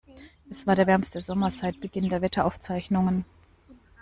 [0.49, 3.23] Es war der wärmste Sommer seit Beginn der Wetteraufzeichnungen.